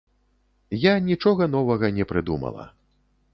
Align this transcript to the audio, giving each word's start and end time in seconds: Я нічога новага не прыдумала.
Я 0.83 0.93
нічога 1.09 1.43
новага 1.57 1.93
не 1.99 2.05
прыдумала. 2.13 2.67